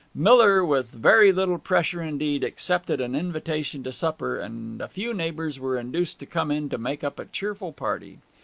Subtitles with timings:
[0.15, 5.59] Miller, with very little pressure indeed, accepted an invitation to supper, and a few neighbours
[5.59, 8.17] were induced to come in to make up a cheerful party.